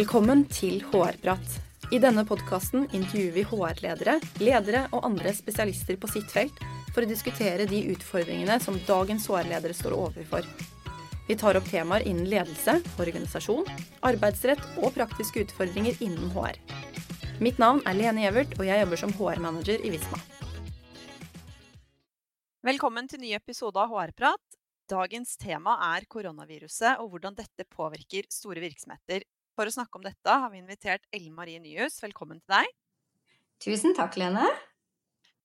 [0.00, 1.56] Velkommen til HR-prat.
[1.92, 6.56] I denne podkasten intervjuer vi HR-ledere, ledere og andre spesialister på sitt felt
[6.94, 10.46] for å diskutere de utfordringene som dagens HR-ledere står overfor.
[11.28, 13.68] Vi tar opp temaer innen ledelse, organisasjon,
[14.08, 16.56] arbeidsrett og praktiske utfordringer innen HR.
[17.44, 20.22] Mitt navn er Lene Gjevert, og jeg jobber som HR-manager i Visma.
[22.70, 24.56] Velkommen til ny episode av HR-prat.
[24.88, 29.28] Dagens tema er koronaviruset og hvordan dette påvirker store virksomheter.
[29.60, 31.98] For å snakke om dette har vi invitert Ellen Marie Nyhus.
[32.00, 32.68] Velkommen til deg.
[33.60, 34.46] Tusen takk, Lene.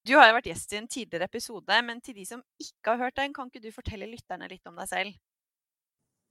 [0.08, 3.02] Du har jo vært gjest i en tidligere episode, men til de som ikke har
[3.02, 5.18] hørt den, kan ikke du fortelle lytterne litt om deg selv?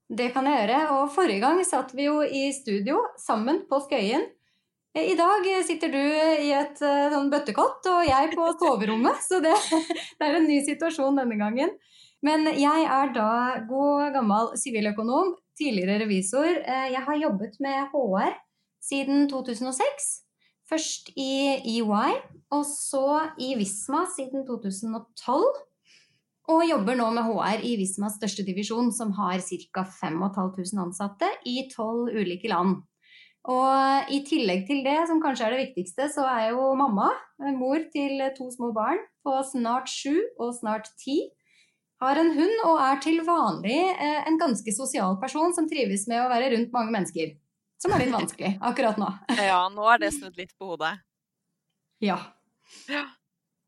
[0.09, 0.79] Det kan jeg gjøre.
[0.95, 4.25] Og forrige gang satt vi jo i studio sammen på Skøyen.
[4.97, 9.53] I dag sitter du i et eh, sånn bøttekott og jeg på soverommet, så det,
[10.17, 11.77] det er en ny situasjon denne gangen.
[12.25, 13.31] Men jeg er da
[13.69, 16.49] god gammel siviløkonom, tidligere revisor.
[16.49, 18.33] Eh, jeg har jobbet med HR
[18.81, 20.25] siden 2006.
[20.65, 22.15] Først i EY,
[22.57, 25.45] og så i Visma siden 2012.
[26.55, 29.85] Og jobber nå med HR i Vismas største divisjon, som har ca.
[30.01, 32.83] 5500 ansatte i tolv ulike land.
[33.53, 37.11] Og i tillegg til det, som kanskje er det viktigste, så er jo mamma.
[37.57, 41.21] Mor til to små barn på snart sju og snart ti.
[42.03, 46.25] Har en hund og er til vanlig eh, en ganske sosial person som trives med
[46.25, 47.35] å være rundt mange mennesker.
[47.81, 49.11] Som er litt vanskelig akkurat nå.
[49.39, 50.97] Ja, nå er det snudd litt på hodet.
[52.03, 52.19] Ja.
[52.91, 53.05] ja.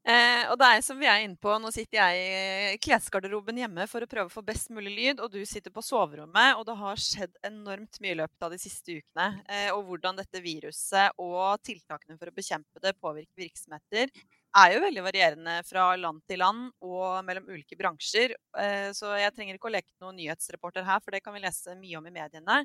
[0.06, 3.86] Eh, og det er som vi er inne på, nå sitter jeg i klesgarderoben hjemme
[3.91, 6.77] for å prøve å få best mulig lyd, og du sitter på soverommet, og det
[6.78, 9.40] har skjedd enormt mye i løpet av de siste ukene.
[9.50, 14.12] Eh, og hvordan dette viruset og tiltakene for å bekjempe det påvirker virksomheter,
[14.56, 18.34] er jo veldig varierende fra land til land og mellom ulike bransjer.
[18.58, 21.77] Eh, så jeg trenger ikke å leke noen nyhetsreporter her, for det kan vi lese
[21.78, 22.62] mye om i mediene.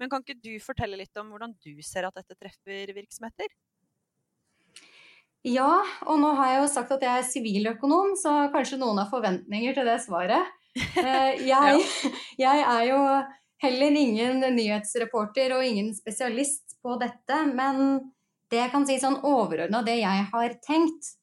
[0.00, 3.50] Men kan ikke du fortelle litt om hvordan du ser at dette treffer virksomheter?
[5.46, 9.08] Ja, og nå har jeg jo sagt at jeg er siviløkonom, så kanskje noen har
[9.12, 10.56] forventninger til det svaret.
[10.76, 11.84] Eh, jeg,
[12.44, 12.98] jeg, er jo
[13.64, 18.12] heller ingen nyhetsreporter og ingen spesialist på dette, men
[18.52, 21.14] det jeg kan si sånn overordna det jeg har tenkt,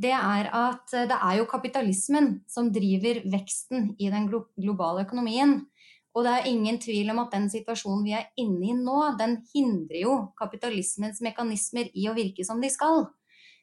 [0.00, 5.60] det er at det er jo kapitalismen som driver veksten i den globale økonomien.
[6.16, 9.38] Og det er ingen tvil om at den situasjonen vi er inne i nå, den
[9.52, 13.04] hindrer jo kapitalismens mekanismer i å virke som de skal.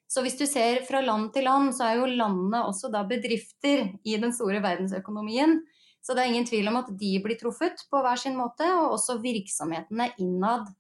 [0.07, 3.89] Så hvis du ser fra land til land, så er jo landene også da bedrifter
[4.07, 5.59] i den store verdensøkonomien.
[5.99, 8.95] Så det er ingen tvil om at de blir truffet på hver sin måte, og
[8.95, 10.77] også virksomhetene innad eh,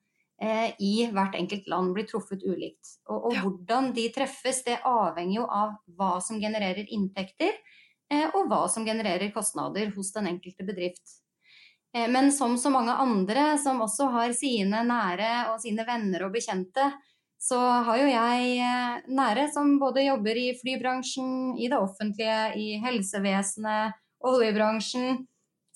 [0.77, 2.91] i hvert enkelt land blir truffet ulikt.
[3.09, 3.41] Og, og ja.
[3.41, 7.55] hvordan de treffes, det avhenger jo av hva som genererer inntekter,
[8.13, 11.17] eh, og hva som genererer kostnader hos den enkelte bedrift.
[11.95, 16.37] Eh, men som så mange andre som også har sine nære og sine venner og
[16.37, 16.91] bekjente
[17.37, 22.77] så har jo jeg eh, nære som både jobber i flybransjen, i det offentlige, i
[22.81, 25.21] helsevesenet, oljebransjen.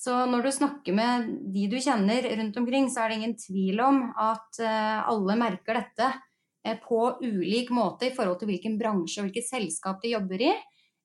[0.02, 3.82] Så når du snakker med de du kjenner rundt omkring, så er det ingen tvil
[3.86, 6.08] om at eh, alle merker dette
[6.66, 10.54] eh, på ulik måte i forhold til hvilken bransje og hvilket selskap de jobber i.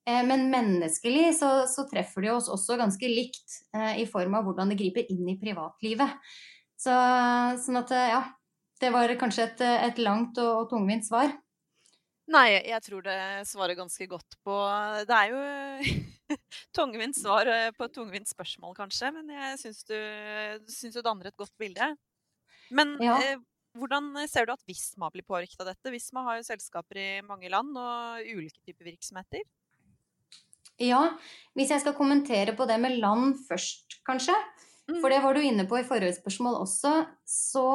[0.06, 3.56] Men menneskelig så, så treffer de oss også ganske likt
[3.98, 6.12] i form av hvordan det griper inn i privatlivet.
[6.78, 6.94] Så,
[7.64, 8.20] sånn at ja,
[8.78, 11.34] det var kanskje et, et langt og, og tungvint svar?
[12.26, 14.54] Nei, jeg tror det svarer ganske godt på
[15.06, 15.42] Det er jo
[16.76, 19.98] tungvint svar eh, på et tungvint spørsmål, kanskje, men jeg syns du,
[20.66, 21.92] syns du danner et godt bilde.
[22.75, 23.15] Men ja.
[23.22, 23.38] eh,
[23.78, 25.92] hvordan ser du at Visma blir påvirket av dette?
[25.94, 29.47] Visma har jo selskaper i mange land og ulike typer virksomheter.
[30.82, 31.03] Ja,
[31.56, 34.34] hvis jeg skal kommentere på det med land først, kanskje.
[34.86, 35.25] For det mm.
[35.25, 36.92] var du inne på i forrige spørsmål også.
[37.26, 37.66] Så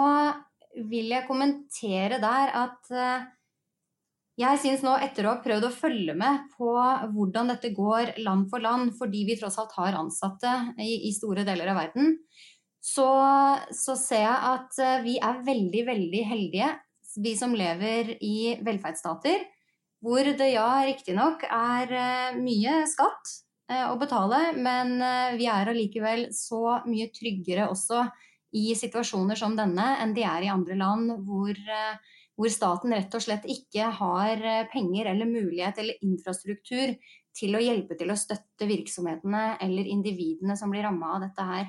[0.87, 3.29] vil jeg kommentere der at eh,
[4.39, 6.71] jeg syns nå, etter å ha prøvd å følge med på
[7.13, 11.45] hvordan dette går land for land, fordi vi tross alt har ansatte i, i store
[11.47, 12.15] deler av verden,
[12.81, 13.09] så,
[13.75, 16.71] så, ser jeg at eh, vi er veldig, veldig heldige,
[17.21, 19.43] vi som lever i velferdsstater,
[20.01, 23.37] hvor det ja, riktignok er eh, mye skatt
[23.71, 24.97] å betale, men
[25.39, 28.01] vi er allikevel så mye tryggere også
[28.57, 33.15] i situasjoner som denne enn de er i andre land hvor, eh, hvor, staten rett
[33.15, 36.95] og slett ikke har eh, penger eller mulighet eller infrastruktur
[37.37, 41.65] til å hjelpe til å støtte virksomhetene eller individene som blir ramma av dette her.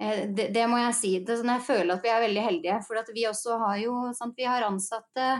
[0.00, 1.12] Eh, det, det, må jeg si.
[1.24, 2.80] Det, sånn jeg føler at vi er veldig heldige.
[2.86, 5.30] For vi også har jo sant, vi har ansatte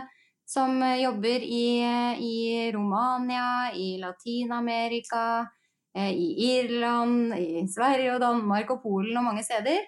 [0.49, 1.85] som jobber i,
[2.25, 2.37] i
[2.73, 5.45] Romania, i Latin-Amerika,
[5.93, 9.81] i Irland, i Sverige og Danmark og Polen og mange steder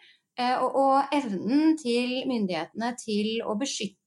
[0.61, 4.00] Og, og evnen til myndighetene til å beskytte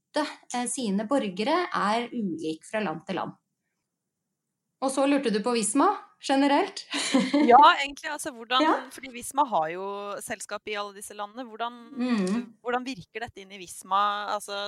[0.70, 3.34] sine borgere er ulik fra land til land.
[4.84, 5.88] Og så lurte du på Visma
[6.25, 6.84] generelt?
[7.52, 8.11] ja, egentlig.
[8.12, 8.75] Altså, hvordan, ja.
[8.93, 9.87] Fordi Visma har jo
[10.25, 11.46] selskap i alle disse landene.
[11.49, 12.40] Hvordan, mm.
[12.64, 14.02] hvordan virker dette inn i Visma?
[14.34, 14.66] Altså,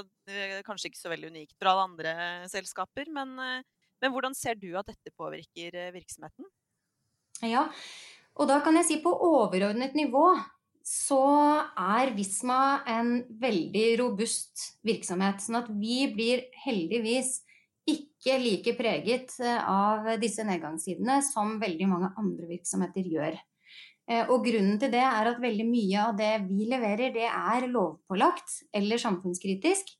[0.66, 2.14] kanskje ikke så veldig unikt for alle andre
[2.52, 6.48] selskaper, men, eh, men hvordan ser du at dette påvirker eh, virksomheten?
[7.44, 7.66] Ja,
[8.36, 10.28] og da kan jeg si på overordnet nivå
[10.86, 11.24] så
[11.74, 15.42] er Visma en veldig robust virksomhet.
[15.42, 17.40] Sånn at vi blir heldigvis
[17.90, 23.34] ikke like preget eh, av disse nedgangssidene som veldig mange andre virksomheter gjør.
[24.06, 27.66] Eh, og grunnen til det er at veldig mye av det vi leverer, det er
[27.70, 29.90] lovpålagt eller samfunnskritisk.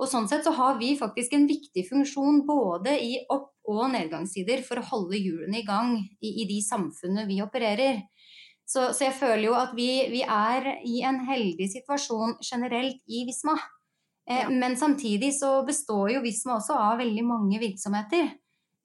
[0.00, 4.64] Og sånn sett så har vi faktisk en viktig funksjon både i opp- og nedgangssider
[4.64, 8.00] for å holde hjulene i gang i, i de samfunnene vi opererer.
[8.70, 13.24] Så, så, jeg føler jo at vi, vi er i en heldig situasjon generelt i
[13.26, 13.56] Visma.
[14.30, 14.50] Eh, ja.
[14.52, 18.28] Men samtidig så består jo Visma også av veldig mange virksomheter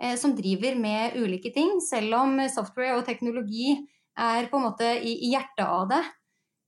[0.02, 3.76] eh, som driver med ulike ting, selv om software og teknologi
[4.18, 6.04] er på en måte i, hjertet av det.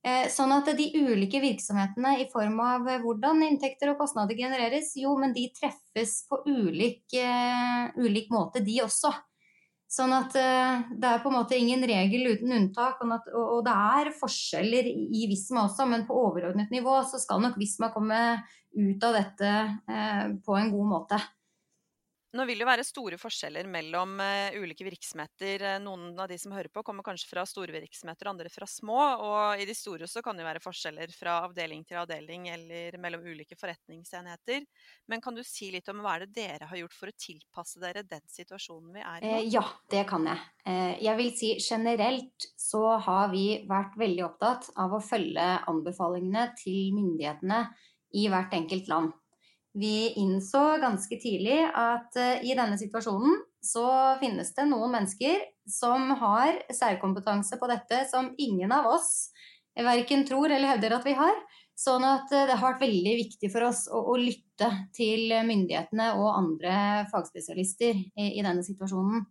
[0.06, 5.16] Eh, sånn at de ulike virksomhetene i form av hvordan inntekter og kostnader genereres, jo,
[5.18, 7.18] men de treffes på ulik,
[7.98, 9.10] ulik måte, de også.
[9.88, 13.00] Sånn at uh, det er på en måte ingen regel uten unntak.
[13.32, 17.88] Og, det er forskjeller i Visma også, men på overordnet nivå så skal nok Visma
[17.94, 18.20] komme
[18.76, 19.54] ut av dette
[19.88, 21.20] uh, på en god måte.
[22.36, 25.62] Nå vil det være store forskjeller mellom uh, ulike virksomheter.
[25.64, 28.98] Eh, noen av de som hører på, kommer kanskje fra store virksomheter, andre fra små.
[29.24, 33.24] Og i de store så kan det være forskjeller fra avdeling til avdeling eller mellom
[33.24, 34.66] ulike forretningsenheter.
[35.08, 37.80] Men kan du si litt om hva er det dere har gjort for å tilpasse
[37.80, 39.38] dere den situasjonen vi er i nå?
[39.38, 40.42] Eh, ja, det kan jeg.
[40.68, 46.50] Eh, jeg vil si generelt så har vi vært veldig opptatt av å følge anbefalingene
[46.60, 47.62] til myndighetene
[48.20, 49.16] i hvert enkelt land.
[49.72, 53.86] Vi innså ganske tidlig at uh, i denne situasjonen så
[54.22, 59.30] finnes det noen mennesker som har særkompetanse på dette som ingen av oss
[59.78, 61.36] verken tror eller hevder at vi har.
[61.78, 66.14] Sånn at uh, det har vært veldig viktig for oss å, å lytte til myndighetene
[66.18, 66.78] og andre
[67.12, 69.26] fagspesialister i, i denne situasjonen.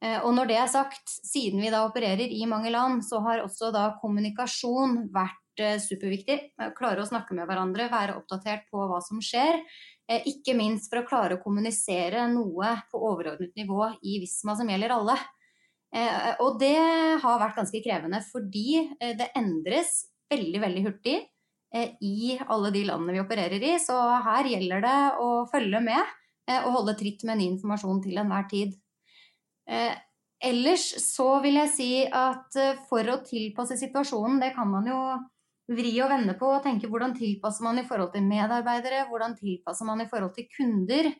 [0.00, 3.68] Og når det er sagt, siden vi da opererer i mange land, så har også
[3.74, 6.38] da kommunikasjon vært Eh, superviktig.
[6.76, 9.60] Klare å snakke med hverandre, være oppdatert på hva som skjer.
[10.08, 14.70] Eh, ikke minst for å klare å kommunisere noe på overordnet nivå i Visma som
[14.70, 15.18] gjelder alle.
[15.92, 16.78] Eh, og det
[17.20, 18.86] har vært ganske krevende fordi
[19.18, 21.16] det endres veldig, veldig hurtig
[21.74, 23.74] i alle de landene vi opererer i.
[23.82, 26.16] Så her gjelder det å følge med
[26.64, 28.72] og holde tritt med ny informasjon til enhver tid.
[30.42, 32.58] Ellers så vil jeg si at
[32.88, 35.02] for å tilpasse situasjonen, det kan man jo
[35.70, 39.88] vri og vende på og tenke hvordan tilpasser man i forhold til medarbeidere, hvordan tilpasser
[39.88, 41.10] man i forhold til kunder.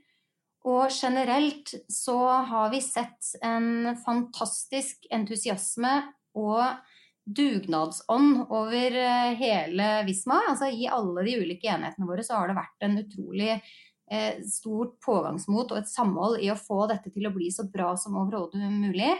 [0.68, 2.18] Og generelt så
[2.50, 5.94] har vi sett en fantastisk entusiasme
[6.36, 6.82] og
[7.24, 10.42] dugnadsånd over eh, hele Visma.
[10.50, 14.98] Altså i alle de ulike enhetene våre så har det vært en utrolig eh, stort
[15.04, 18.72] pågangsmot og et samhold i å få dette til å bli så bra som overhodet
[18.74, 19.14] mulig.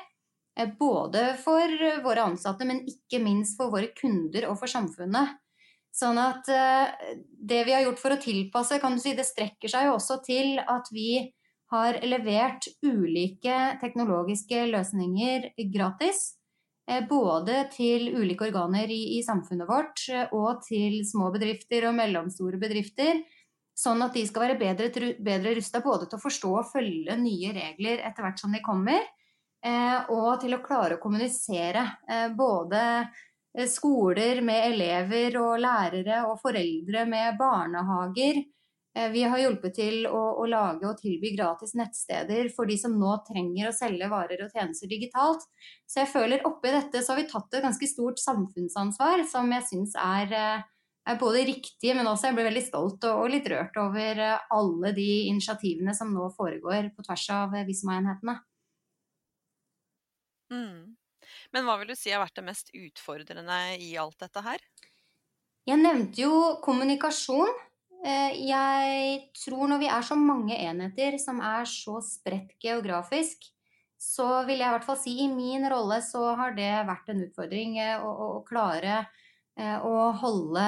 [0.61, 5.39] Eh, både for våre ansatte, men ikke minst for våre kunder og for samfunnet.
[5.95, 7.15] Sånn at eh,
[7.51, 10.21] det vi har gjort for å tilpasse, kan du si, det strekker seg jo også
[10.27, 11.33] til at vi
[11.71, 16.37] har levert ulike teknologiske løsninger gratis.
[16.91, 20.07] Eh, både til ulike organer i, i samfunnet vårt
[20.37, 23.23] og til små bedrifter og mellomstore bedrifter.
[23.81, 27.55] Sånn at de skal være bedre, bedre rusta både til å forstå og følge nye
[27.57, 29.20] regler etter hvert som de kommer, Eh,
[30.09, 36.41] og til å klare å kommunisere eh, både eh, skoler med elever og lærere og
[36.41, 38.43] foreldre med barnehager.
[38.91, 43.13] Vi har hjulpet til å, å, lage og tilby gratis nettsteder for de som nå
[43.29, 45.45] trenger å selge varer og tjenester digitalt.
[45.87, 49.69] Så jeg føler oppi dette så har vi tatt et ganske stort samfunnsansvar som jeg
[49.69, 53.79] syns er, er, både riktig, men også jeg blir veldig stolt og, og litt rørt
[53.79, 58.41] over alle de initiativene som nå foregår på tvers av Visma-enhetene.
[60.51, 60.97] Mm.
[61.55, 64.63] Men hva vil du si har vært det mest utfordrende i alt dette her?
[65.69, 66.33] Jeg nevnte jo
[66.65, 67.53] kommunikasjon.
[68.01, 73.45] Eh, jeg tror når vi er så mange enheter som er så spredt geografisk,
[74.01, 77.21] så vil jeg i hvert fall si i min rolle så har det vært en
[77.27, 79.03] utfordring å, å, å klare
[79.61, 80.67] eh, å holde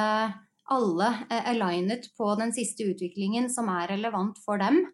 [0.72, 4.84] alle alignet på den siste utviklingen som er relevant for dem.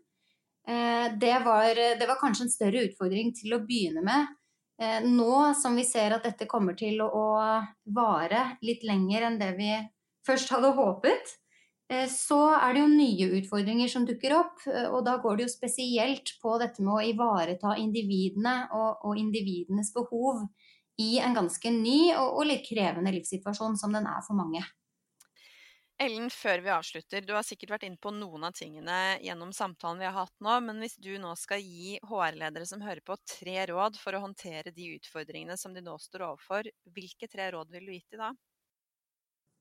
[0.64, 4.32] Det var, det var kanskje en større utfordring til å begynne med.
[4.78, 7.26] Eh, nå som vi ser at dette kommer til å
[7.90, 9.72] vare litt lenger enn det vi
[10.26, 11.32] først hadde håpet,
[11.90, 14.62] eh, så er det jo nye utfordringer som dukker opp.
[14.70, 19.18] Eh, og da går det jo spesielt på dette med å ivareta individene og, og
[19.18, 20.46] individenes behov
[20.98, 24.62] i en ganske ny og, og litt krevende livssituasjon som den er for mange.
[25.98, 29.98] Ellen, før vi avslutter, du har sikkert vært inne på noen av tingene gjennom samtalen
[29.98, 33.64] vi har hatt nå, men hvis du nå skal gi HR-ledere som hører på, tre
[33.66, 37.88] råd for å håndtere de utfordringene som de nå står overfor, hvilke tre råd vil
[37.88, 38.28] du gi til da?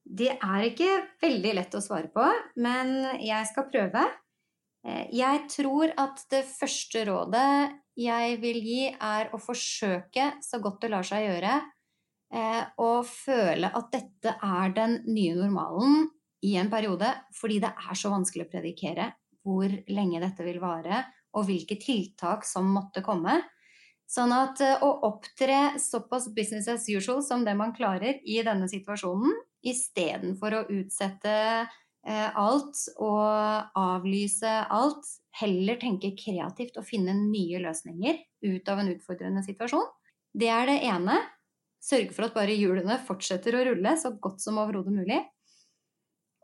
[0.08, 0.92] Det er ikke
[1.26, 2.26] veldig lett å svare på,
[2.62, 4.04] men jeg skal prøve.
[4.86, 7.50] Eh, jeg tror at det første rådet
[7.98, 11.56] jeg vil gi, er å forsøke så godt det lar seg gjøre,
[12.78, 16.10] og å føle at dette er den nye normalen,
[16.46, 19.12] i en periode fordi det er så vanskelig å predikere
[19.48, 21.06] hvor lenge dette vil vare,
[21.38, 23.40] og hvilke tiltak som måtte komme.
[24.08, 28.70] Sånn at eh, å opptre såpass business as usual som det man klarer i denne
[28.72, 29.36] situasjonen,
[29.68, 31.34] istedenfor å utsette
[31.68, 35.08] eh, alt og avlyse alt,
[35.42, 39.86] heller tenke kreativt og finne nye løsninger ut av en utfordrende situasjon.
[40.38, 41.20] Det er det ene.
[41.84, 45.20] Sørge for at bare hjulene fortsetter å rulle så godt som overhodet mulig.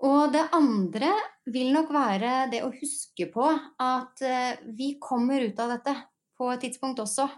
[0.03, 1.13] Og det andre
[1.47, 3.45] vil nok være det å huske på
[3.79, 5.95] at eh, vi kommer ut av dette
[6.39, 7.29] på et tidspunkt også.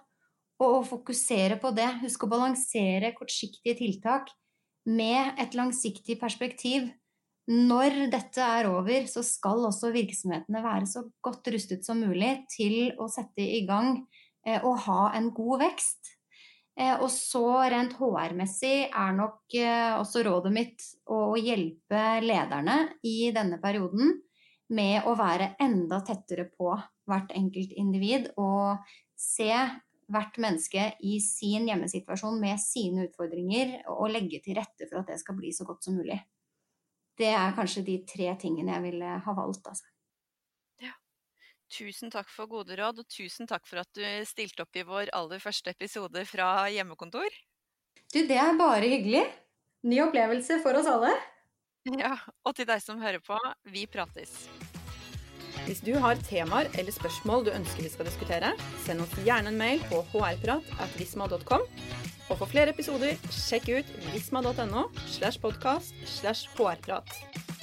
[0.63, 1.87] Og å fokusere på det.
[2.01, 4.31] Husk å balansere kortsiktige tiltak
[4.89, 6.87] med et langsiktig perspektiv.
[7.51, 12.95] Når dette er over, så skal også virksomhetene være så godt rustet som mulig til
[12.97, 13.99] å sette i gang
[14.47, 16.14] eh, og ha en god vekst.
[16.75, 23.31] Eh, og så rent HR-messig er nok eh, også rådet mitt å hjelpe lederne i
[23.35, 24.11] denne perioden
[24.75, 26.73] med å være enda tettere på
[27.07, 28.81] hvert enkelt individ og
[29.15, 29.53] se
[30.11, 35.19] hvert menneske i sin hjemmesituasjon med sine utfordringer og legge til rette for at det
[35.21, 36.19] skal bli så godt som mulig.
[37.15, 39.87] Det er kanskje de tre tingene jeg ville ha valgt, altså.
[41.71, 45.11] Tusen takk for gode råd, og tusen takk for at du stilte opp i vår
[45.17, 47.29] aller første episode fra hjemmekontor.
[48.13, 49.25] Du, det er bare hyggelig.
[49.85, 51.13] Ny opplevelse for oss alle.
[51.85, 53.35] Ja, og til deg som hører på,
[53.69, 54.47] vi prates.
[55.67, 58.51] Hvis du har temaer eller spørsmål du ønsker vi skal diskutere,
[58.87, 61.65] send oss gjerne en mail på hrprat.visma.com.
[62.25, 67.54] Og for flere episoder, sjekk ut visma.no slash podkast slash hrprat.